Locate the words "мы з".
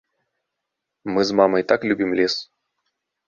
1.17-1.37